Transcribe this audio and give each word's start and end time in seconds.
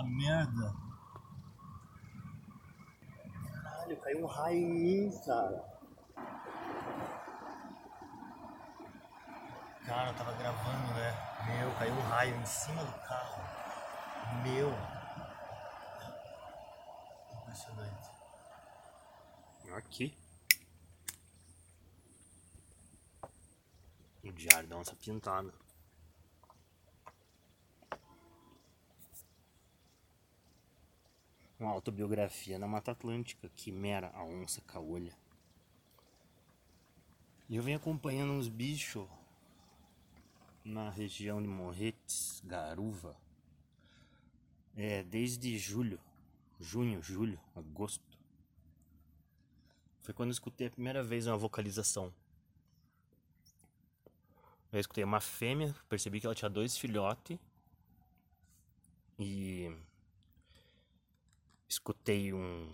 Puta 0.00 0.02
merda. 0.02 0.74
Caralho, 3.62 4.00
caiu 4.00 4.24
um 4.24 4.26
raio 4.26 4.58
em 4.58 4.70
mim, 4.70 5.20
cara. 5.26 5.64
Cara, 9.84 10.10
eu 10.10 10.14
tava 10.14 10.32
gravando, 10.34 10.94
né? 10.94 11.12
Meu, 11.46 11.74
caiu 11.74 11.92
um 11.92 12.08
raio 12.08 12.34
em 12.36 12.46
cima 12.46 12.82
do 12.82 12.92
carro. 13.06 13.42
Meu. 14.42 14.72
Impressionante. 17.42 18.10
Aqui. 19.76 20.16
O 24.24 24.32
diário 24.32 24.68
dá 24.68 24.76
uma 24.76 24.84
pintada. 24.96 25.52
Uma 31.60 31.72
autobiografia 31.72 32.58
na 32.58 32.66
Mata 32.66 32.92
Atlântica, 32.92 33.50
Quimera, 33.54 34.10
a 34.14 34.24
onça 34.24 34.62
caolha. 34.62 35.14
E 37.50 37.56
eu 37.56 37.62
venho 37.62 37.76
acompanhando 37.76 38.32
uns 38.32 38.48
bichos 38.48 39.06
na 40.64 40.88
região 40.88 41.42
de 41.42 41.46
Morretes, 41.46 42.42
Garuva. 42.46 43.14
É, 44.74 45.02
desde 45.02 45.58
julho, 45.58 46.00
junho, 46.58 47.02
julho, 47.02 47.38
agosto. 47.54 48.18
Foi 50.00 50.14
quando 50.14 50.30
eu 50.30 50.32
escutei 50.32 50.68
a 50.68 50.70
primeira 50.70 51.02
vez 51.02 51.26
uma 51.26 51.36
vocalização. 51.36 52.10
Eu 54.72 54.80
escutei 54.80 55.04
uma 55.04 55.20
fêmea, 55.20 55.74
percebi 55.90 56.20
que 56.20 56.26
ela 56.26 56.34
tinha 56.34 56.48
dois 56.48 56.78
filhotes. 56.78 57.38
E 59.18 59.76
escutei 61.70 62.32
um, 62.34 62.68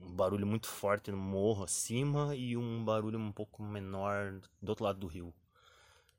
um, 0.00 0.12
barulho 0.14 0.46
muito 0.46 0.66
forte 0.66 1.10
no 1.10 1.18
morro 1.18 1.64
acima 1.64 2.34
e 2.34 2.56
um 2.56 2.82
barulho 2.82 3.18
um 3.18 3.30
pouco 3.30 3.62
menor 3.62 4.40
do 4.62 4.70
outro 4.70 4.84
lado 4.84 4.98
do 4.98 5.06
rio, 5.06 5.32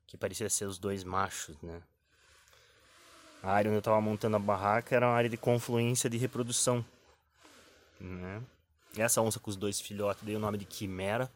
que 0.06 0.16
parecia 0.16 0.48
ser 0.48 0.66
os 0.66 0.78
dois 0.78 1.02
machos, 1.02 1.60
né? 1.60 1.82
A 3.42 3.50
área 3.50 3.68
onde 3.68 3.76
eu 3.76 3.80
estava 3.80 4.00
montando 4.00 4.36
a 4.36 4.38
barraca 4.38 4.94
era 4.94 5.08
uma 5.08 5.16
área 5.16 5.28
de 5.28 5.36
confluência 5.36 6.08
de 6.08 6.16
reprodução, 6.16 6.84
né? 7.98 8.40
E 8.96 9.02
essa 9.02 9.20
onça 9.20 9.40
com 9.40 9.50
os 9.50 9.56
dois 9.56 9.80
filhotes 9.80 10.22
dei 10.22 10.36
o 10.36 10.38
nome 10.38 10.58
de 10.58 10.64
Quimera. 10.64 11.30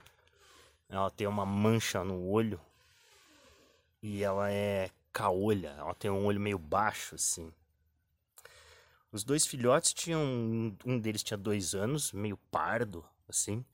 Ela 0.89 1.11
tem 1.11 1.27
uma 1.27 1.45
mancha 1.45 2.05
no 2.05 2.28
olho 2.28 2.61
e 4.00 4.23
ela 4.23 4.53
é 4.53 4.91
caolha, 5.12 5.71
ela 5.71 5.95
tem 5.95 6.11
um 6.11 6.25
olho 6.27 6.39
meio 6.39 6.59
baixo 6.59 7.17
assim. 7.17 7.53
Os 9.17 9.25
dois 9.25 9.47
filhotes 9.47 9.95
tinham. 9.95 10.77
Um 10.84 10.98
deles 11.00 11.22
tinha 11.22 11.39
dois 11.39 11.75
anos, 11.75 12.12
meio 12.12 12.36
pardo, 12.50 13.03
assim. 13.27 13.64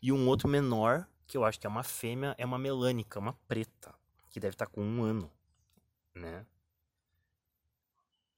E 0.00 0.12
um 0.12 0.28
outro 0.28 0.46
menor, 0.46 1.04
que 1.26 1.36
eu 1.36 1.44
acho 1.44 1.58
que 1.58 1.66
é 1.66 1.68
uma 1.68 1.82
fêmea, 1.82 2.32
é 2.38 2.46
uma 2.46 2.60
melânica, 2.60 3.18
uma 3.18 3.32
preta, 3.48 3.92
que 4.30 4.38
deve 4.38 4.54
estar 4.54 4.68
com 4.68 4.80
um 4.80 5.02
ano, 5.02 5.28
né? 6.14 6.46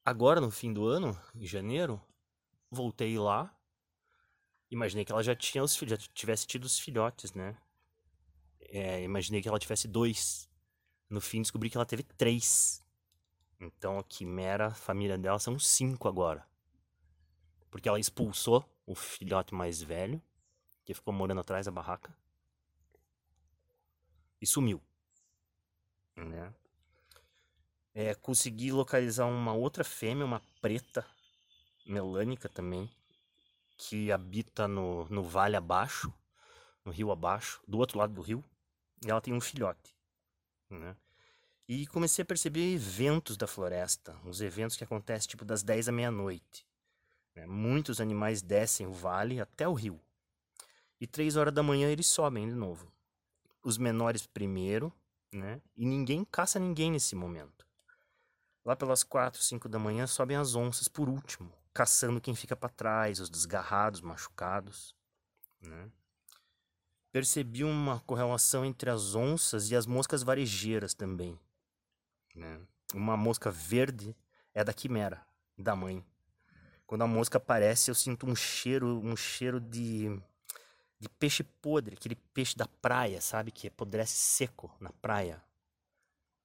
Agora, 0.03 0.41
no 0.41 0.51
fim 0.51 0.73
do 0.73 0.87
ano, 0.87 1.21
em 1.35 1.47
janeiro, 1.47 2.01
voltei 2.71 3.19
lá. 3.19 3.55
Imaginei 4.71 5.05
que 5.05 5.13
ela 5.13 5.23
já 5.23 5.37
tinha 5.37 5.63
os 5.63 5.77
já 5.77 5.99
tivesse 5.99 6.47
tido 6.47 6.65
os 6.65 6.79
filhotes, 6.79 7.35
né? 7.35 7.55
É, 8.61 9.03
imaginei 9.03 9.43
que 9.43 9.49
ela 9.49 9.59
tivesse 9.59 9.87
dois. 9.87 10.49
No 11.11 11.21
fim, 11.21 11.43
descobri 11.43 11.69
que 11.69 11.77
ela 11.77 11.85
teve 11.85 12.03
três. 12.03 12.83
Então 13.61 13.99
a 13.99 14.05
Quimera, 14.05 14.67
a 14.67 14.75
família 14.75 15.17
dela, 15.17 15.39
são 15.39 15.59
cinco 15.59 16.09
agora. 16.09 16.47
Porque 17.71 17.89
ela 17.89 17.99
expulsou 17.99 18.65
o 18.87 18.95
filhote 18.95 19.55
mais 19.55 19.83
velho, 19.83 20.23
que 20.85 20.95
ficou 20.95 21.13
morando 21.13 21.41
atrás 21.41 21.67
da 21.67 21.73
barraca. 21.73 22.15
E 24.41 24.47
sumiu. 24.47 24.81
Né? 26.15 26.53
É, 27.95 28.15
consegui 28.15 28.71
localizar 28.71 29.27
uma 29.27 29.53
outra 29.53 29.83
fêmea, 29.83 30.25
uma 30.25 30.43
preta, 30.61 31.07
melânica 31.85 32.49
também, 32.49 32.91
que 33.77 34.13
habita 34.13 34.69
no, 34.69 35.07
no 35.07 35.23
vale 35.23 35.57
abaixo, 35.57 36.13
no 36.85 36.93
rio 36.93 37.11
abaixo, 37.11 37.63
do 37.67 37.79
outro 37.79 37.99
lado 37.99 38.13
do 38.13 38.21
rio. 38.21 38.45
E 39.05 39.11
ela 39.11 39.21
tem 39.21 39.33
um 39.33 39.41
filhote. 39.41 39.95
Né? 40.71 40.97
E 41.69 41.87
comecei 41.89 42.23
a 42.23 42.27
perceber 42.27 42.75
eventos 42.75 43.37
da 43.37 43.47
floresta, 43.47 44.17
uns 44.25 44.41
eventos 44.41 44.77
que 44.77 44.85
acontecem 44.85 45.29
tipo 45.29 45.45
das 45.45 45.65
10 45.65 45.89
à 45.89 45.93
meia-noite. 45.93 46.65
Né? 47.35 47.45
Muitos 47.45 48.01
animais 48.01 48.41
descem 48.41 48.87
o 48.87 48.93
vale 48.93 49.41
até 49.41 49.67
o 49.67 49.75
rio. 49.75 50.01
E 51.01 51.07
três 51.07 51.37
horas 51.37 51.53
da 51.53 51.63
manhã 51.63 51.91
eles 51.91 52.07
sobem 52.07 52.49
de 52.49 52.55
novo. 52.55 52.91
Os 53.63 53.79
menores 53.79 54.27
primeiro, 54.27 54.93
né? 55.33 55.61
E 55.77 55.85
ninguém 55.85 56.25
caça 56.25 56.59
ninguém 56.59 56.91
nesse 56.91 57.17
momento. 57.17 57.67
Lá 58.65 58.75
pelas 58.75 59.03
quatro, 59.03 59.43
cinco 59.43 59.69
da 59.69 59.79
manhã 59.79 60.07
sobem 60.07 60.37
as 60.37 60.55
onças 60.55 60.89
por 60.89 61.09
último, 61.09 61.53
caçando 61.75 62.21
quem 62.21 62.35
fica 62.35 62.57
para 62.57 62.69
trás, 62.69 63.21
os 63.21 63.29
desgarrados, 63.29 64.01
machucados, 64.01 64.95
né? 65.61 65.91
Percebi 67.13 67.65
uma 67.65 68.01
correlação 68.01 68.65
entre 68.65 68.91
as 68.91 69.15
onças 69.15 69.71
e 69.71 69.77
as 69.77 69.87
moscas 69.87 70.23
varejeiras 70.23 70.95
também. 70.95 71.39
Né? 72.37 72.61
Uma 72.95 73.17
mosca 73.17 73.51
verde 73.51 74.15
é 74.55 74.63
da 74.63 74.73
quimera, 74.73 75.27
da 75.59 75.75
mãe. 75.75 76.05
Quando 76.87 77.03
a 77.03 77.07
mosca 77.07 77.39
aparece, 77.39 77.91
eu 77.91 77.95
sinto 77.95 78.27
um 78.27 78.37
cheiro, 78.37 79.01
um 79.03 79.17
cheiro 79.17 79.59
de, 79.59 80.09
de 81.01 81.09
peixe 81.09 81.43
podre, 81.43 81.95
aquele 81.95 82.15
peixe 82.15 82.57
da 82.57 82.67
praia, 82.67 83.21
sabe? 83.21 83.51
Que 83.51 83.69
apodrece 83.69 84.15
seco 84.15 84.73
na 84.79 84.91
praia. 84.93 85.43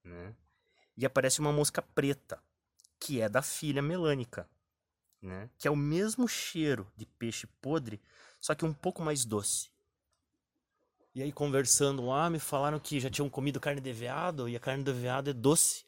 Né? 0.03 0.34
E 0.97 1.06
aparece 1.06 1.40
uma 1.40 1.51
mosca 1.51 1.81
preta, 1.81 2.41
que 3.00 3.22
é 3.22 3.30
da 3.30 3.41
filha 3.41 3.81
melânica, 3.81 4.50
né? 5.22 5.50
Que 5.57 5.68
é 5.68 5.72
o 5.72 5.75
mesmo 5.75 6.28
cheiro 6.28 6.91
de 6.96 7.06
peixe 7.06 7.46
podre, 7.62 8.01
só 8.40 8.56
que 8.56 8.66
um 8.66 8.74
pouco 8.74 9.03
mais 9.03 9.25
doce. 9.25 9.70
E 11.13 11.22
aí, 11.22 11.31
conversando 11.31 12.05
lá, 12.05 12.29
me 12.29 12.39
falaram 12.39 12.79
que 12.79 12.99
já 12.99 13.09
tinham 13.09 13.29
comido 13.29 13.59
carne 13.59 13.81
de 13.81 13.91
veado 13.91 14.47
e 14.47 14.55
a 14.55 14.59
carne 14.59 14.83
do 14.83 14.94
veado 14.94 15.29
é 15.29 15.33
doce, 15.33 15.85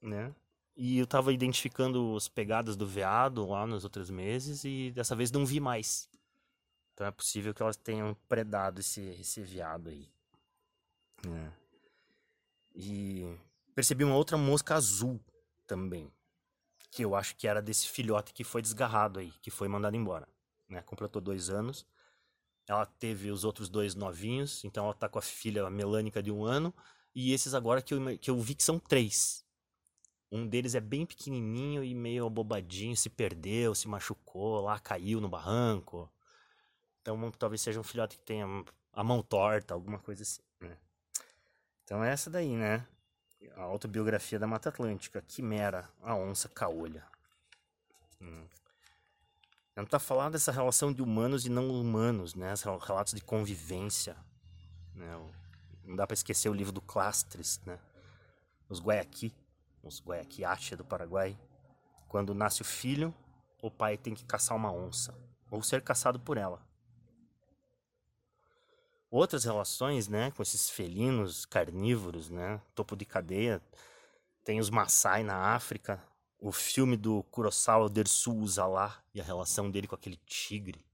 né? 0.00 0.34
E 0.76 0.98
eu 0.98 1.06
tava 1.06 1.32
identificando 1.32 2.16
as 2.16 2.26
pegadas 2.26 2.74
do 2.74 2.86
veado 2.86 3.46
lá 3.46 3.66
nos 3.66 3.84
outros 3.84 4.08
meses 4.08 4.64
e 4.64 4.90
dessa 4.92 5.14
vez 5.14 5.30
não 5.30 5.44
vi 5.44 5.60
mais. 5.60 6.08
Então 6.94 7.06
é 7.06 7.10
possível 7.10 7.52
que 7.52 7.62
elas 7.62 7.76
tenham 7.76 8.16
predado 8.28 8.80
esse, 8.80 9.00
esse 9.20 9.42
veado 9.42 9.90
aí. 9.90 10.08
né? 11.26 11.52
E 12.74 13.36
percebi 13.74 14.04
uma 14.04 14.16
outra 14.16 14.38
mosca 14.38 14.74
azul 14.74 15.20
também. 15.66 16.10
Que 16.90 17.04
eu 17.04 17.14
acho 17.14 17.36
que 17.36 17.46
era 17.46 17.60
desse 17.60 17.86
filhote 17.88 18.32
que 18.32 18.42
foi 18.42 18.62
desgarrado 18.62 19.18
aí, 19.20 19.32
que 19.42 19.50
foi 19.50 19.68
mandado 19.68 19.96
embora. 19.96 20.26
Né? 20.68 20.80
Completou 20.82 21.20
dois 21.20 21.50
anos. 21.50 21.86
Ela 22.68 22.86
teve 22.86 23.30
os 23.30 23.44
outros 23.44 23.68
dois 23.68 23.94
novinhos, 23.94 24.64
então 24.64 24.84
ela 24.84 24.94
tá 24.94 25.08
com 25.08 25.18
a 25.18 25.22
filha 25.22 25.68
melânica 25.70 26.22
de 26.22 26.30
um 26.30 26.44
ano. 26.44 26.74
E 27.14 27.32
esses 27.32 27.54
agora 27.54 27.82
que 27.82 27.92
eu, 27.92 28.18
que 28.18 28.30
eu 28.30 28.40
vi 28.40 28.54
que 28.54 28.62
são 28.62 28.78
três. 28.78 29.44
Um 30.30 30.46
deles 30.46 30.76
é 30.76 30.80
bem 30.80 31.04
pequenininho 31.04 31.82
e 31.82 31.92
meio 31.92 32.26
abobadinho, 32.26 32.96
se 32.96 33.10
perdeu, 33.10 33.74
se 33.74 33.88
machucou, 33.88 34.60
lá 34.60 34.78
caiu 34.78 35.20
no 35.20 35.28
barranco. 35.28 36.08
Então 37.00 37.30
talvez 37.32 37.60
seja 37.60 37.80
um 37.80 37.84
filhote 37.84 38.16
que 38.16 38.22
tenha 38.22 38.46
a 38.92 39.02
mão 39.02 39.22
torta, 39.22 39.74
alguma 39.74 39.98
coisa 39.98 40.22
assim, 40.22 40.42
né? 40.60 40.76
Então 41.82 42.04
é 42.04 42.12
essa 42.12 42.30
daí, 42.30 42.56
né? 42.56 42.86
A 43.56 43.62
autobiografia 43.62 44.38
da 44.38 44.46
Mata 44.46 44.68
Atlântica, 44.68 45.22
Quimera, 45.22 45.90
a 46.02 46.14
onça 46.14 46.48
caolha. 46.48 47.04
Hum. 48.20 48.46
Não 49.80 49.86
tá 49.86 49.98
falando 49.98 50.32
dessa 50.32 50.52
relação 50.52 50.92
de 50.92 51.00
humanos 51.00 51.46
e 51.46 51.48
não 51.48 51.70
humanos, 51.70 52.34
né? 52.34 52.52
Os 52.52 52.62
relatos 52.62 53.14
de 53.14 53.22
convivência. 53.22 54.14
Né? 54.94 55.08
Não 55.84 55.96
dá 55.96 56.06
para 56.06 56.14
esquecer 56.14 56.48
o 56.50 56.52
livro 56.52 56.72
do 56.72 56.82
Clastres, 56.82 57.60
né? 57.64 57.78
Os 58.68 58.78
Guayaqui, 58.78 59.34
os 59.82 60.00
Guayaquiache 60.02 60.76
do 60.76 60.84
Paraguai. 60.84 61.38
Quando 62.08 62.34
nasce 62.34 62.60
o 62.60 62.64
filho, 62.64 63.14
o 63.62 63.70
pai 63.70 63.96
tem 63.96 64.14
que 64.14 64.24
caçar 64.24 64.56
uma 64.56 64.70
onça, 64.70 65.14
ou 65.50 65.62
ser 65.62 65.82
caçado 65.82 66.20
por 66.20 66.36
ela. 66.36 66.60
Outras 69.10 69.44
relações, 69.44 70.08
né, 70.08 70.30
com 70.30 70.42
esses 70.42 70.70
felinos 70.70 71.44
carnívoros, 71.44 72.30
né, 72.30 72.60
topo 72.74 72.94
de 72.94 73.04
cadeia, 73.04 73.60
tem 74.44 74.60
os 74.60 74.70
Maasai 74.70 75.22
na 75.22 75.54
África, 75.54 76.00
o 76.40 76.50
filme 76.50 76.96
do 76.96 77.22
Kurosawa 77.24 77.88
Dersu 77.88 78.32
Uzala 78.32 78.96
e 79.14 79.20
a 79.20 79.24
relação 79.24 79.70
dele 79.70 79.86
com 79.86 79.94
aquele 79.94 80.16
tigre, 80.24 80.84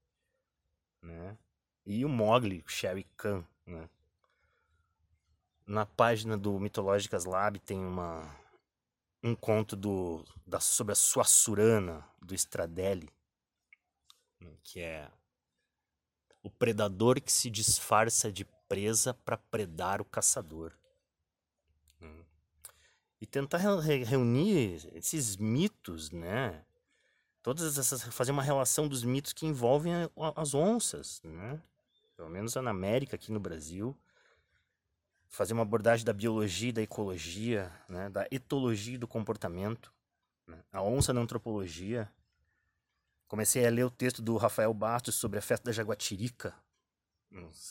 né? 1.01 1.39
E 1.87 2.05
o 2.05 2.09
Mogli, 2.09 2.65
o 2.67 2.69
Sherry 2.69 3.07
Khan, 3.17 3.47
né? 3.65 3.89
Na 5.65 5.87
página 5.87 6.37
do 6.37 6.59
Mitológicas 6.59 7.25
Lab 7.25 7.59
tem 7.61 7.79
uma 7.79 8.23
um 9.23 9.35
conto 9.35 9.75
do, 9.75 10.25
da, 10.47 10.61
sobre 10.61 10.93
a 10.93 10.97
Suassurana, 10.97 12.07
do 12.23 12.33
Stradelli, 12.35 13.11
né, 14.41 14.53
que 14.63 14.81
é 14.81 15.11
o 16.43 16.51
predador 16.51 17.21
que 17.21 17.33
se 17.33 17.51
disfarça 17.51 18.31
de 18.31 18.45
presa 18.69 19.13
para 19.13 19.37
predar 19.37 20.01
o 20.01 20.05
caçador. 20.05 20.73
E 23.26 23.28
tentar 23.28 23.58
re 23.58 24.05
reunir 24.05 24.88
esses 24.94 25.37
mitos, 25.37 26.12
né? 26.12 26.64
Todas 27.43 27.76
essas 27.76 28.05
fazer 28.05 28.31
uma 28.31 28.43
relação 28.43 28.87
dos 28.87 29.02
mitos 29.02 29.32
que 29.32 29.44
envolvem 29.44 29.93
as 30.37 30.55
onças, 30.55 31.20
né? 31.25 31.61
Pelo 32.17 32.31
menos 32.31 32.55
na 32.55 32.70
América, 32.70 33.17
aqui 33.17 33.32
no 33.32 33.40
Brasil, 33.40 33.99
fazer 35.26 35.55
uma 35.55 35.62
abordagem 35.62 36.06
da 36.06 36.12
biologia, 36.12 36.73
da 36.73 36.82
ecologia, 36.82 37.73
né? 37.88 38.08
Da 38.08 38.28
etologia 38.31 38.94
e 38.94 38.99
do 38.99 39.08
comportamento, 39.08 39.93
né? 40.46 40.62
a 40.70 40.81
onça 40.81 41.12
na 41.12 41.20
antropologia. 41.20 42.08
Comecei 43.26 43.67
a 43.67 43.70
ler 43.70 43.87
o 43.87 43.90
texto 43.90 44.23
do 44.23 44.37
Rafael 44.37 44.73
Bastos 44.73 45.17
sobre 45.17 45.40
a 45.40 45.43
festa 45.43 45.64
da 45.64 45.73
Jaguatirica, 45.73 46.55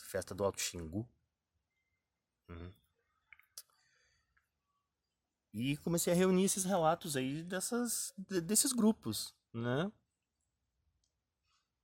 festa 0.03 0.35
do 0.35 0.43
Alto 0.43 0.59
Xingu. 0.59 1.07
Uhum. 2.49 2.73
E 5.57 5.77
comecei 5.77 6.11
a 6.11 6.15
reunir 6.15 6.43
esses 6.43 6.65
relatos 6.65 7.15
aí 7.15 7.41
dessas, 7.41 8.13
desses 8.17 8.73
grupos, 8.73 9.33
né? 9.53 9.89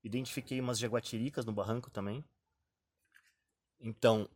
Identifiquei 0.04 0.60
umas 0.60 0.78
jaguatiricas 0.78 1.46
no 1.46 1.54
barranco 1.54 1.90
também. 1.90 2.22
Então, 3.80 4.28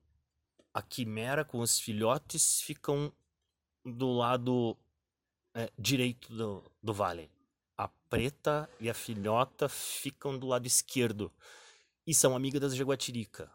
a 0.73 0.81
quimera 0.81 1.43
com 1.43 1.59
os 1.59 1.77
filhotes 1.77 2.61
ficam 2.61 3.11
do 3.83 4.13
lado 4.13 4.77
é, 5.53 5.69
direito 5.77 6.33
do, 6.33 6.71
do 6.81 6.93
vale. 6.93 7.29
A 7.75 7.89
preta 8.09 8.69
e 8.79 8.89
a 8.89 8.93
filhota 8.93 9.67
ficam 9.67 10.39
do 10.39 10.47
lado 10.47 10.65
esquerdo 10.65 11.29
e 12.07 12.13
são 12.13 12.37
amigas 12.37 12.61
das 12.61 12.73
jaguatirica. 12.73 13.51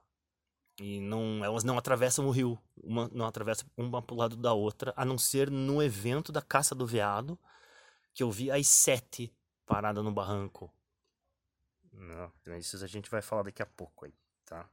E 0.82 0.98
não, 0.98 1.44
elas 1.44 1.62
não 1.62 1.76
atravessam 1.76 2.26
o 2.26 2.30
rio, 2.30 2.58
uma 2.82 3.06
não 3.12 3.26
atravessa 3.26 3.66
uma 3.76 4.00
pro 4.00 4.16
lado 4.16 4.34
da 4.34 4.54
outra, 4.54 4.94
a 4.96 5.04
não 5.04 5.18
ser 5.18 5.50
no 5.50 5.82
evento 5.82 6.32
da 6.32 6.40
caça 6.40 6.74
do 6.74 6.86
veado, 6.86 7.38
que 8.14 8.22
eu 8.22 8.30
vi 8.30 8.50
às 8.50 8.66
sete 8.66 9.30
parada 9.66 10.02
no 10.02 10.10
barranco. 10.10 10.72
Não, 11.92 12.32
isso 12.56 12.82
a 12.82 12.86
gente 12.86 13.10
vai 13.10 13.20
falar 13.20 13.42
daqui 13.42 13.62
a 13.62 13.66
pouco 13.66 14.06
aí, 14.06 14.14
tá? 14.46 14.66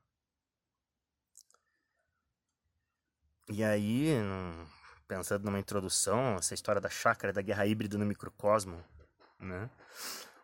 E 3.49 3.61
aí, 3.61 4.13
pensando 5.09 5.43
numa 5.43 5.59
introdução, 5.59 6.35
essa 6.35 6.53
história 6.53 6.79
da 6.79 6.89
chácara 6.89 7.33
da 7.33 7.41
guerra 7.41 7.67
híbrida 7.67 7.97
no 7.97 8.05
microcosmo, 8.05 8.81
né? 9.37 9.69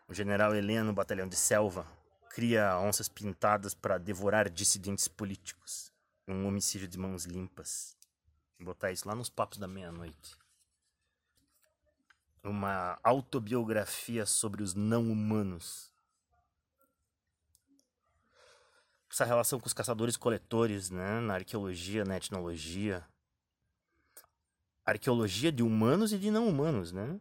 O 0.06 0.12
general 0.12 0.54
Heleno, 0.54 0.92
batalhão 0.92 1.26
de 1.26 1.36
selva, 1.36 1.86
cria 2.34 2.76
onças 2.80 3.08
pintadas 3.08 3.74
para 3.74 3.96
devorar 3.96 4.50
dissidentes 4.50 5.06
políticos. 5.06 5.92
Um 6.26 6.48
homicídio 6.48 6.88
de 6.88 6.98
mãos 6.98 7.26
limpas. 7.26 7.96
Vou 8.58 8.66
botar 8.66 8.90
isso 8.90 9.06
lá 9.06 9.14
nos 9.14 9.30
papos 9.30 9.56
da 9.56 9.68
meia-noite. 9.68 10.36
Uma 12.42 12.98
autobiografia 13.04 14.26
sobre 14.26 14.64
os 14.64 14.74
não-humanos. 14.74 15.92
Essa 19.08 19.24
relação 19.24 19.60
com 19.60 19.68
os 19.68 19.72
caçadores-coletores, 19.72 20.90
né? 20.90 21.20
Na 21.20 21.34
arqueologia, 21.34 22.04
na 22.04 22.16
etnologia. 22.16 23.06
Arqueologia 24.84 25.52
de 25.52 25.62
humanos 25.62 26.12
e 26.12 26.18
de 26.18 26.32
não-humanos, 26.32 26.90
né? 26.90 27.20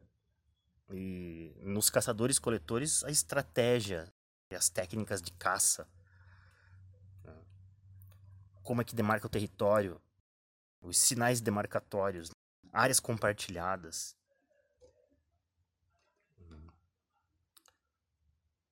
E 0.91 1.55
nos 1.61 1.91
caçadores-coletores, 1.91 3.03
a 3.03 3.11
estratégia 3.11 4.11
as 4.55 4.69
técnicas 4.69 5.21
de 5.21 5.31
caça, 5.33 5.87
como 8.63 8.81
é 8.81 8.85
que 8.85 8.95
demarca 8.95 9.27
o 9.27 9.29
território, 9.29 10.01
os 10.81 10.97
sinais 10.97 11.41
demarcatórios, 11.41 12.31
áreas 12.71 12.99
compartilhadas. 12.99 14.15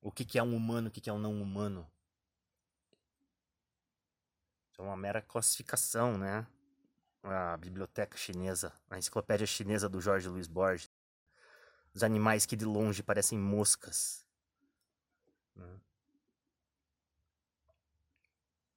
O 0.02 0.12
que, 0.12 0.26
que 0.26 0.40
é 0.40 0.44
um 0.44 0.56
humano, 0.56 0.88
o 0.88 0.92
que, 0.92 1.00
que 1.00 1.10
é 1.10 1.14
um 1.14 1.20
não 1.20 1.40
humano. 1.42 1.88
É 4.78 4.82
uma 4.82 4.98
mera 4.98 5.22
classificação, 5.22 6.18
né? 6.18 6.48
A 7.24 7.56
biblioteca 7.56 8.18
chinesa, 8.18 8.74
a 8.90 8.98
enciclopédia 8.98 9.46
chinesa 9.46 9.88
do 9.88 10.02
Jorge 10.02 10.28
Luiz 10.28 10.48
Borges. 10.48 10.90
Os 11.94 12.02
animais 12.02 12.48
que 12.48 12.56
de 12.56 12.66
longe 12.66 13.04
parecem 13.04 13.38
moscas, 13.38 14.26
né? 15.56 15.80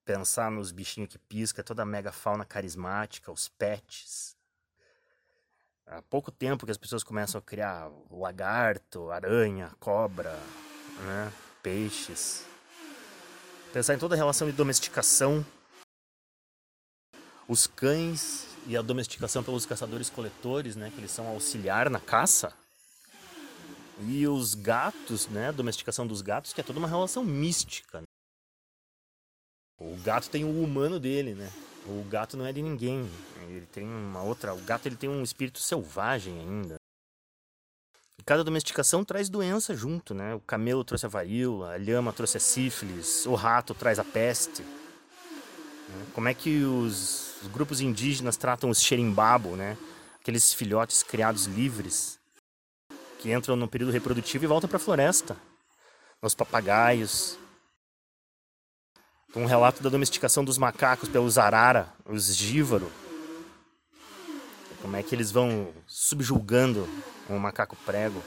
Pensar 0.04 0.50
nos 0.50 0.70
bichinhos 0.70 1.08
que 1.08 1.18
pisca, 1.18 1.64
toda 1.64 1.82
a 1.82 1.86
megafauna 1.86 2.44
carismática, 2.44 3.32
os 3.32 3.48
pets. 3.48 4.36
Há 5.86 6.02
pouco 6.02 6.30
tempo 6.30 6.66
que 6.66 6.72
as 6.72 6.76
pessoas 6.76 7.02
começam 7.02 7.38
a 7.38 7.42
criar 7.42 7.90
lagarto, 8.10 9.10
aranha, 9.10 9.70
cobra, 9.80 10.32
né? 11.00 11.32
peixes. 11.62 12.44
Pensar 13.72 13.94
em 13.94 13.98
toda 13.98 14.14
a 14.14 14.18
relação 14.18 14.48
de 14.48 14.56
domesticação, 14.56 15.44
os 17.48 17.66
cães 17.66 18.46
e 18.66 18.76
a 18.76 18.82
domesticação 18.82 19.42
pelos 19.42 19.66
caçadores-coletores, 19.66 20.76
né? 20.76 20.90
que 20.90 20.98
eles 20.98 21.10
são 21.10 21.26
auxiliar 21.26 21.88
na 21.90 22.00
caça 22.00 22.52
e 24.00 24.26
os 24.26 24.54
gatos, 24.54 25.28
né? 25.28 25.52
Domesticação 25.52 26.06
dos 26.06 26.20
gatos, 26.20 26.52
que 26.52 26.60
é 26.60 26.64
toda 26.64 26.78
uma 26.78 26.88
relação 26.88 27.24
mística. 27.24 28.00
Né? 28.00 28.06
O 29.78 29.96
gato 30.02 30.28
tem 30.28 30.44
o 30.44 30.62
humano 30.62 30.98
dele, 30.98 31.34
né? 31.34 31.50
O 31.86 32.02
gato 32.04 32.36
não 32.36 32.46
é 32.46 32.52
de 32.52 32.62
ninguém. 32.62 33.08
Ele 33.48 33.66
tem 33.66 33.84
uma 33.84 34.22
outra. 34.22 34.54
O 34.54 34.60
gato 34.62 34.86
ele 34.86 34.96
tem 34.96 35.08
um 35.08 35.22
espírito 35.22 35.58
selvagem 35.58 36.38
ainda. 36.38 36.76
E 38.18 38.22
cada 38.24 38.42
domesticação 38.42 39.04
traz 39.04 39.28
doença 39.28 39.74
junto, 39.74 40.14
né? 40.14 40.34
O 40.34 40.40
camelo 40.40 40.84
trouxe 40.84 41.06
a 41.06 41.08
varíola, 41.08 41.74
a 41.74 41.76
lhama 41.76 42.12
trouxe 42.12 42.38
a 42.38 42.40
sífilis, 42.40 43.26
o 43.26 43.34
rato 43.34 43.74
traz 43.74 43.98
a 43.98 44.04
peste. 44.04 44.64
Como 46.14 46.28
é 46.28 46.34
que 46.34 46.64
os, 46.64 47.42
os 47.42 47.48
grupos 47.48 47.80
indígenas 47.80 48.36
tratam 48.36 48.70
os 48.70 48.80
xerimbabo, 48.80 49.56
né? 49.56 49.76
Aqueles 50.20 50.54
filhotes 50.54 51.02
criados 51.02 51.44
livres 51.44 52.18
que 53.24 53.32
entram 53.32 53.56
no 53.56 53.66
período 53.66 53.90
reprodutivo 53.90 54.44
e 54.44 54.46
voltam 54.46 54.68
para 54.68 54.76
a 54.76 54.80
floresta. 54.80 55.34
Os 56.20 56.34
papagaios. 56.34 57.38
Um 59.34 59.46
relato 59.46 59.82
da 59.82 59.88
domesticação 59.88 60.44
dos 60.44 60.58
macacos 60.58 61.08
pelos 61.08 61.38
arara, 61.38 61.90
os 62.04 62.36
gívaro. 62.36 62.92
Como 64.82 64.94
é 64.94 65.02
que 65.02 65.14
eles 65.14 65.30
vão 65.30 65.72
subjulgando 65.86 66.86
um 67.30 67.38
macaco 67.38 67.74
prego. 67.86 68.22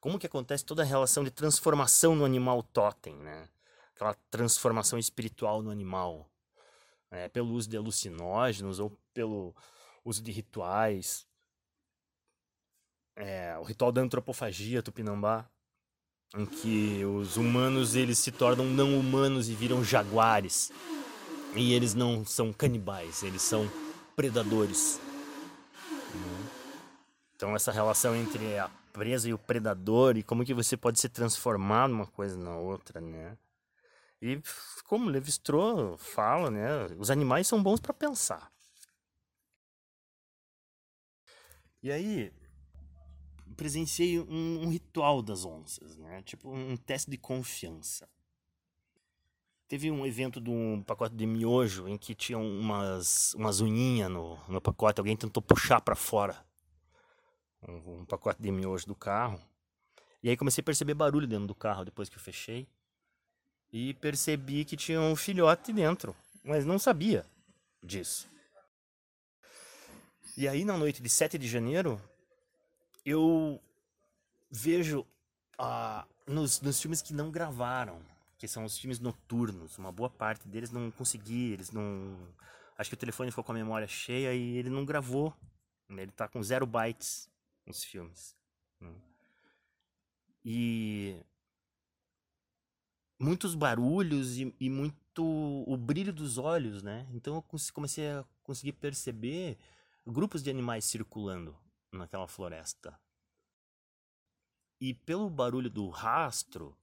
Como 0.00 0.18
que 0.18 0.26
acontece 0.26 0.64
toda 0.64 0.80
a 0.80 0.86
relação 0.86 1.22
de 1.22 1.30
transformação 1.30 2.16
no 2.16 2.24
animal 2.24 2.62
totem, 2.62 3.14
né? 3.14 3.46
Aquela 3.94 4.14
transformação 4.30 4.98
espiritual 4.98 5.60
no 5.60 5.70
animal. 5.70 6.30
É, 7.10 7.28
pelo 7.28 7.50
uso 7.50 7.68
de 7.68 7.76
alucinógenos 7.76 8.78
ou 8.80 8.98
pelo 9.12 9.54
uso 10.02 10.22
de 10.22 10.32
rituais 10.32 11.30
é, 13.16 13.56
o 13.58 13.62
ritual 13.62 13.92
da 13.92 14.00
antropofagia 14.00 14.82
tupinambá, 14.82 15.48
em 16.34 16.46
que 16.46 17.04
os 17.04 17.36
humanos 17.36 17.94
eles 17.94 18.18
se 18.18 18.30
tornam 18.30 18.64
não 18.64 18.98
humanos 18.98 19.48
e 19.48 19.54
viram 19.54 19.84
jaguares. 19.84 20.72
E 21.54 21.74
eles 21.74 21.94
não 21.94 22.24
são 22.24 22.52
canibais, 22.52 23.22
eles 23.22 23.42
são 23.42 23.70
predadores. 24.16 24.98
Então 27.36 27.54
essa 27.54 27.70
relação 27.70 28.16
entre 28.16 28.58
a 28.58 28.70
presa 28.92 29.28
e 29.28 29.34
o 29.34 29.38
predador 29.38 30.16
e 30.16 30.22
como 30.22 30.44
que 30.44 30.54
você 30.54 30.76
pode 30.76 31.00
se 31.00 31.08
transformar 31.08 31.88
numa 31.88 32.06
coisa 32.06 32.36
na 32.36 32.56
outra, 32.56 33.00
né? 33.00 33.36
E 34.20 34.40
como 34.84 35.10
Levi-Strauss 35.10 36.00
fala, 36.00 36.50
né, 36.50 36.86
os 36.98 37.10
animais 37.10 37.48
são 37.48 37.60
bons 37.60 37.80
para 37.80 37.92
pensar. 37.92 38.52
E 41.82 41.90
aí, 41.90 42.32
presenciei 43.52 44.18
um, 44.18 44.62
um, 44.62 44.68
ritual 44.68 45.22
das 45.22 45.44
onças, 45.44 45.96
né? 45.96 46.22
Tipo 46.22 46.50
um 46.50 46.76
teste 46.76 47.10
de 47.10 47.16
confiança. 47.16 48.08
Teve 49.68 49.90
um 49.90 50.04
evento 50.04 50.40
de 50.40 50.50
um 50.50 50.82
pacote 50.82 51.14
de 51.14 51.26
miojo 51.26 51.88
em 51.88 51.96
que 51.96 52.14
tinha 52.14 52.38
umas, 52.38 53.32
umas 53.34 53.60
unhinhas 53.60 54.10
no, 54.10 54.38
no 54.48 54.60
pacote. 54.60 55.00
Alguém 55.00 55.16
tentou 55.16 55.42
puxar 55.42 55.80
para 55.80 55.94
fora 55.94 56.44
um, 57.66 58.00
um, 58.00 58.04
pacote 58.04 58.42
de 58.42 58.50
miojo 58.50 58.86
do 58.86 58.94
carro. 58.94 59.40
E 60.22 60.28
aí 60.28 60.36
comecei 60.36 60.60
a 60.60 60.64
perceber 60.64 60.94
barulho 60.94 61.26
dentro 61.26 61.46
do 61.46 61.54
carro 61.54 61.84
depois 61.84 62.08
que 62.08 62.16
eu 62.16 62.20
fechei. 62.20 62.68
E 63.72 63.94
percebi 63.94 64.64
que 64.64 64.76
tinha 64.76 65.00
um 65.00 65.16
filhote 65.16 65.72
dentro, 65.72 66.14
mas 66.44 66.66
não 66.66 66.78
sabia 66.78 67.24
disso. 67.82 68.30
E 70.36 70.48
aí, 70.48 70.64
na 70.64 70.78
noite 70.78 71.02
de 71.02 71.08
7 71.10 71.36
de 71.36 71.46
janeiro, 71.46 72.00
eu 73.04 73.60
vejo 74.50 75.06
ah, 75.58 76.06
nos, 76.26 76.60
nos 76.60 76.80
filmes 76.80 77.02
que 77.02 77.12
não 77.12 77.30
gravaram, 77.30 78.00
que 78.38 78.48
são 78.48 78.64
os 78.64 78.78
filmes 78.78 78.98
noturnos, 78.98 79.78
uma 79.78 79.92
boa 79.92 80.10
parte 80.10 80.48
deles 80.48 80.70
não 80.70 80.90
consegui, 80.90 81.52
eles 81.52 81.70
não. 81.70 82.16
Acho 82.76 82.90
que 82.90 82.94
o 82.94 82.98
telefone 82.98 83.30
ficou 83.30 83.44
com 83.44 83.52
a 83.52 83.54
memória 83.54 83.86
cheia 83.86 84.34
e 84.34 84.56
ele 84.56 84.70
não 84.70 84.84
gravou. 84.84 85.34
né? 85.88 86.02
Ele 86.02 86.12
tá 86.12 86.26
com 86.28 86.42
zero 86.42 86.66
bytes 86.66 87.30
nos 87.66 87.84
filmes. 87.84 88.36
né? 88.80 88.92
E 90.44 91.20
muitos 93.18 93.54
barulhos 93.54 94.38
e, 94.38 94.54
e 94.58 94.68
muito 94.68 95.22
o 95.66 95.76
brilho 95.76 96.12
dos 96.12 96.38
olhos, 96.38 96.82
né? 96.82 97.06
Então 97.12 97.36
eu 97.36 97.44
comecei 97.72 98.10
a 98.10 98.24
conseguir 98.42 98.72
perceber 98.72 99.56
grupos 100.06 100.42
de 100.42 100.50
animais 100.50 100.84
circulando 100.84 101.56
naquela 101.92 102.26
floresta. 102.26 102.98
E 104.80 104.94
pelo 104.94 105.30
barulho 105.30 105.70
do 105.70 105.88
rastro, 105.88 106.76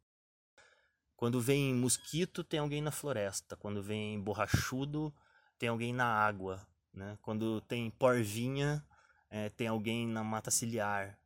quando 1.18 1.42
vem 1.42 1.74
mosquito, 1.76 2.44
tem 2.44 2.60
alguém 2.60 2.82
na 2.82 2.92
floresta. 2.92 3.58
Quando 3.58 3.84
vem 3.84 4.22
borrachudo, 4.22 5.14
tem 5.58 5.68
alguém 5.68 5.92
na 5.92 6.06
água. 6.06 6.66
Né? 6.94 7.18
Quando 7.22 7.60
tem 7.62 7.92
porvinha, 7.92 8.86
eh, 9.30 9.50
tem 9.50 9.68
alguém 9.68 10.08
na 10.08 10.24
mata 10.24 10.50
ciliar. 10.50 11.20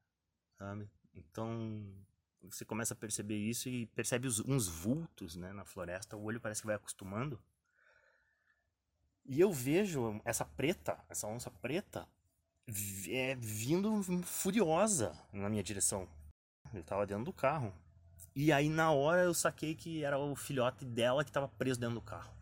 Sabe? 0.57 0.89
Então 1.13 1.85
você 2.41 2.65
começa 2.65 2.93
a 2.93 2.97
perceber 2.97 3.37
isso 3.37 3.69
e 3.69 3.85
percebe 3.87 4.27
os- 4.27 4.39
uns 4.39 4.67
vultos 4.67 5.35
né, 5.35 5.53
na 5.53 5.63
floresta. 5.63 6.17
O 6.17 6.23
olho 6.23 6.41
parece 6.41 6.61
que 6.61 6.67
vai 6.67 6.75
acostumando. 6.75 7.39
E 9.25 9.39
eu 9.39 9.51
vejo 9.51 10.19
essa 10.25 10.43
preta, 10.43 11.03
essa 11.07 11.27
onça 11.27 11.49
preta, 11.49 12.07
é, 13.09 13.35
vindo 13.35 14.01
furiosa 14.23 15.17
na 15.31 15.49
minha 15.49 15.63
direção. 15.63 16.07
Eu 16.73 16.83
tava 16.83 17.05
dentro 17.05 17.25
do 17.25 17.33
carro. 17.33 17.73
E 18.35 18.51
aí 18.51 18.67
na 18.69 18.91
hora 18.91 19.21
eu 19.23 19.33
saquei 19.33 19.75
que 19.75 20.03
era 20.03 20.17
o 20.17 20.35
filhote 20.35 20.83
dela 20.85 21.23
que 21.23 21.31
tava 21.31 21.47
preso 21.47 21.79
dentro 21.79 21.95
do 21.95 22.01
carro. 22.01 22.33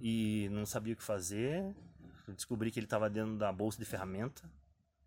E 0.00 0.48
não 0.50 0.66
sabia 0.66 0.94
o 0.94 0.96
que 0.96 1.02
fazer. 1.02 1.74
Eu 2.26 2.34
descobri 2.34 2.70
que 2.70 2.80
ele 2.80 2.86
tava 2.86 3.08
dentro 3.08 3.36
da 3.36 3.52
bolsa 3.52 3.78
de 3.78 3.84
ferramenta. 3.84 4.42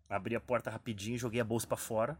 Abri 0.08 0.34
a 0.34 0.40
porta 0.40 0.70
rapidinho, 0.70 1.18
joguei 1.18 1.40
a 1.40 1.44
bolsa 1.44 1.66
pra 1.66 1.76
fora. 1.76 2.18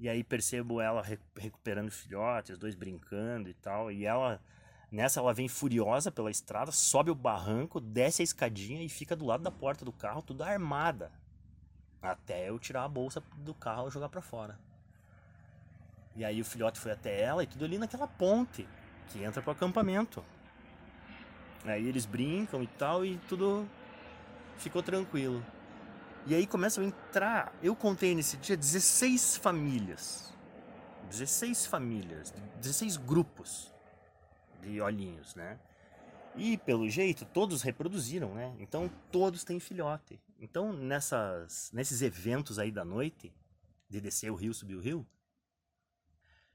E 0.00 0.08
aí 0.08 0.22
percebo 0.22 0.80
ela 0.80 1.02
re- 1.02 1.18
recuperando 1.36 1.88
o 1.88 1.92
filhote, 1.92 2.52
os 2.52 2.58
dois 2.58 2.74
brincando 2.74 3.48
e 3.48 3.54
tal. 3.54 3.90
E 3.90 4.06
ela, 4.06 4.40
nessa, 4.90 5.20
ela 5.20 5.34
vem 5.34 5.48
furiosa 5.48 6.10
pela 6.10 6.30
estrada, 6.30 6.72
sobe 6.72 7.10
o 7.10 7.14
barranco, 7.14 7.80
desce 7.80 8.22
a 8.22 8.24
escadinha 8.24 8.82
e 8.82 8.88
fica 8.88 9.14
do 9.14 9.26
lado 9.26 9.42
da 9.42 9.50
porta 9.50 9.84
do 9.84 9.92
carro, 9.92 10.22
tudo 10.22 10.42
armada. 10.42 11.12
Até 12.00 12.48
eu 12.48 12.58
tirar 12.58 12.84
a 12.84 12.88
bolsa 12.88 13.22
do 13.36 13.54
carro 13.54 13.88
e 13.88 13.90
jogar 13.90 14.08
pra 14.08 14.22
fora. 14.22 14.58
E 16.16 16.24
aí 16.24 16.40
o 16.40 16.44
filhote 16.44 16.78
foi 16.78 16.92
até 16.92 17.20
ela 17.20 17.42
e 17.42 17.46
tudo 17.46 17.64
ali 17.64 17.78
naquela 17.78 18.06
ponte 18.06 18.68
que 19.08 19.22
entra 19.22 19.42
pro 19.42 19.52
acampamento. 19.52 20.24
Aí 21.64 21.86
eles 21.86 22.06
brincam 22.06 22.62
e 22.62 22.66
tal 22.66 23.04
e 23.04 23.18
tudo 23.28 23.68
ficou 24.56 24.82
tranquilo. 24.82 25.44
E 26.26 26.34
aí 26.34 26.46
começam 26.46 26.82
a 26.82 26.86
entrar. 26.86 27.52
Eu 27.62 27.74
contei 27.74 28.14
nesse 28.14 28.36
dia 28.36 28.56
16 28.56 29.36
famílias. 29.36 30.32
16 31.08 31.66
famílias, 31.66 32.34
16 32.60 32.98
grupos 32.98 33.72
de 34.60 34.80
olhinhos, 34.80 35.34
né? 35.34 35.58
E 36.36 36.56
pelo 36.58 36.88
jeito 36.88 37.24
todos 37.24 37.62
reproduziram, 37.62 38.34
né? 38.34 38.54
Então 38.58 38.88
todos 39.10 39.44
têm 39.44 39.58
filhote. 39.58 40.20
Então 40.38 40.72
nessas 40.72 41.70
nesses 41.72 42.02
eventos 42.02 42.58
aí 42.58 42.70
da 42.70 42.84
noite 42.84 43.32
de 43.88 44.00
descer 44.00 44.30
o 44.30 44.34
rio, 44.34 44.54
subir 44.54 44.74
o 44.74 44.80
rio, 44.80 45.06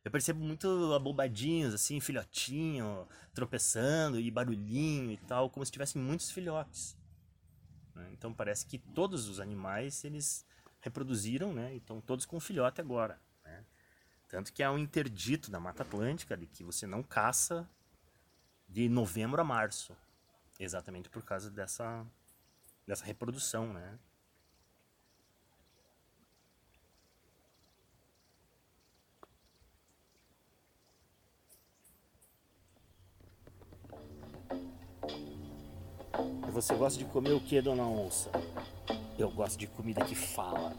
eu 0.03 0.11
percebo 0.11 0.43
muito 0.43 0.93
abobadinhos 0.93 1.73
assim, 1.73 1.99
filhotinho, 1.99 3.07
tropeçando 3.33 4.19
e 4.19 4.29
barulhinho 4.29 5.11
e 5.11 5.17
tal, 5.17 5.49
como 5.49 5.65
se 5.65 5.71
tivessem 5.71 6.01
muitos 6.01 6.29
filhotes. 6.29 6.97
né? 7.95 8.09
Então 8.11 8.33
parece 8.33 8.65
que 8.65 8.77
todos 8.77 9.29
os 9.29 9.39
animais 9.39 10.03
eles 10.03 10.45
reproduziram, 10.81 11.53
né? 11.53 11.73
E 11.73 11.77
estão 11.77 12.01
todos 12.01 12.25
com 12.25 12.39
filhote 12.39 12.81
agora. 12.81 13.19
né? 13.45 13.65
Tanto 14.27 14.51
que 14.51 14.61
há 14.61 14.71
um 14.71 14.77
interdito 14.77 15.49
da 15.49 15.59
Mata 15.59 15.83
Atlântica 15.83 16.35
de 16.35 16.45
que 16.47 16.63
você 16.63 16.85
não 16.85 17.01
caça 17.01 17.69
de 18.73 18.89
novembro 18.89 19.39
a 19.39 19.43
março, 19.43 19.95
exatamente 20.59 21.07
por 21.07 21.23
causa 21.23 21.51
dessa 21.51 22.03
dessa 22.87 23.05
reprodução, 23.05 23.71
né? 23.71 23.99
Você 36.51 36.75
gosta 36.75 36.99
de 36.99 37.05
comer 37.05 37.31
o 37.31 37.39
que, 37.39 37.61
dona 37.61 37.83
onça? 37.83 38.31
Eu 39.17 39.29
gosto 39.31 39.57
de 39.57 39.67
comida 39.67 40.03
que 40.03 40.15
fala. 40.15 40.75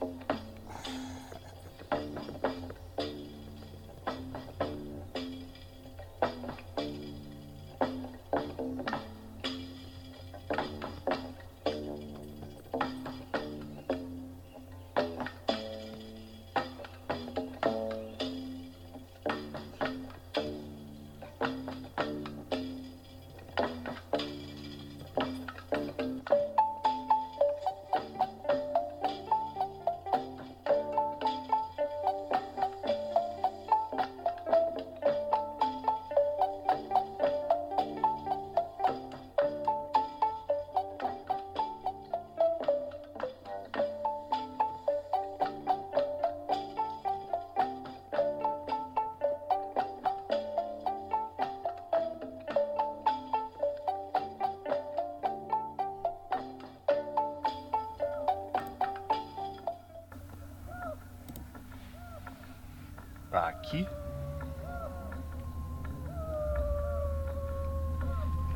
Aqui. 63.64 63.88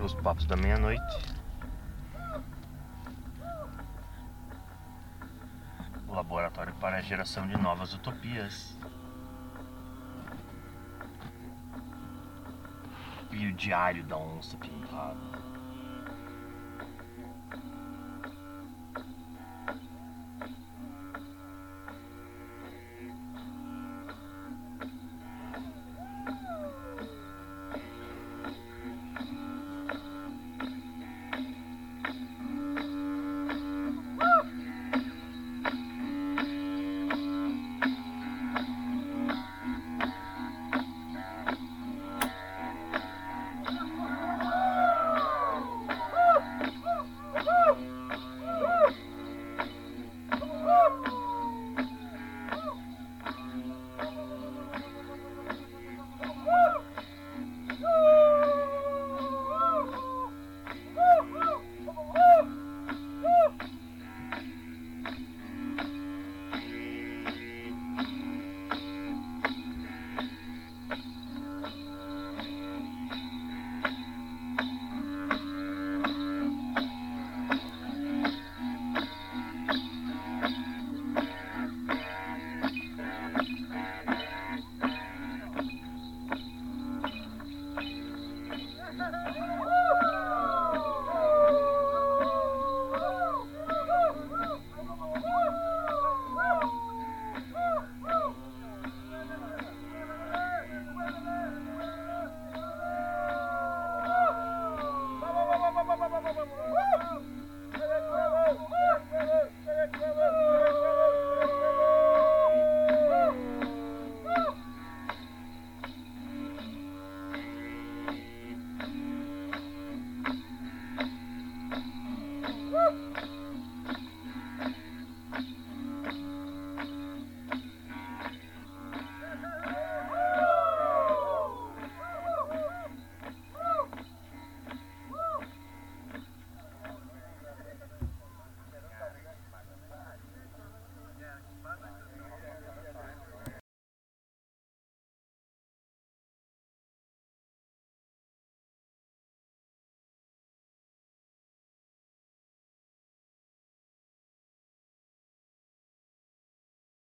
Os 0.05 0.13
papos 0.13 0.45
da 0.45 0.55
meia-noite. 0.55 1.03
O 6.07 6.13
laboratório 6.13 6.75
para 6.75 6.99
a 6.99 7.01
geração 7.01 7.49
de 7.49 7.57
novas 7.57 7.95
utopias. 7.95 8.79
E 13.31 13.47
o 13.47 13.55
diário 13.55 14.05
da 14.05 14.17
onça 14.19 14.59
pintada. 14.59 15.48